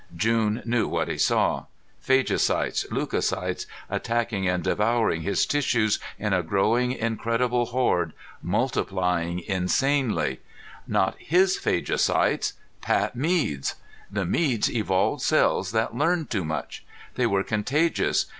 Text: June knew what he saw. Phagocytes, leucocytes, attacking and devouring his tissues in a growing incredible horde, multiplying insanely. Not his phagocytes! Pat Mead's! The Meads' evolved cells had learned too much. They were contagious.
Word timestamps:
June 0.15 0.63
knew 0.65 0.87
what 0.87 1.07
he 1.09 1.15
saw. 1.19 1.65
Phagocytes, 2.03 2.87
leucocytes, 2.89 3.67
attacking 3.87 4.47
and 4.47 4.63
devouring 4.63 5.21
his 5.21 5.45
tissues 5.45 5.99
in 6.17 6.33
a 6.33 6.41
growing 6.41 6.91
incredible 6.91 7.67
horde, 7.67 8.13
multiplying 8.41 9.41
insanely. 9.41 10.39
Not 10.87 11.15
his 11.19 11.55
phagocytes! 11.59 12.53
Pat 12.81 13.15
Mead's! 13.15 13.75
The 14.11 14.25
Meads' 14.25 14.71
evolved 14.71 15.21
cells 15.21 15.71
had 15.71 15.93
learned 15.93 16.31
too 16.31 16.45
much. 16.45 16.83
They 17.13 17.27
were 17.27 17.43
contagious. 17.43 18.25